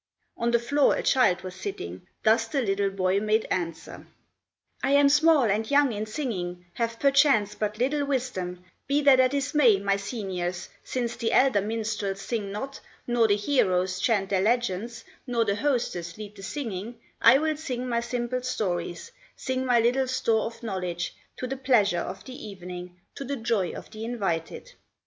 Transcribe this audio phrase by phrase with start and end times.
[0.35, 4.07] On the floor a child was sitting, Thus the little boy made answer:
[4.81, 9.31] "I am small and young in singing, Have perchance but little wisdom; Be that as
[9.49, 14.41] it may, my seniors, Since the elder minstrels sing not, Nor the heroes chant their
[14.41, 19.79] legends, Nor the hostess lead the singing, I will sing my simple stories, Sing my
[19.79, 24.03] little store of knowledge, To the pleasure of the evening, To the joy of the
[24.03, 24.71] invited."